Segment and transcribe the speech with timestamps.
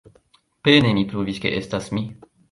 [0.67, 2.03] Pene mi pruvis ke estas mi.